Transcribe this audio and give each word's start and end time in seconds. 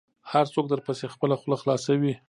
هر 0.31 0.45
څوک 0.53 0.65
درپسې 0.69 1.05
خپله 1.13 1.35
خوله 1.41 1.57
خلاصوي. 1.61 2.13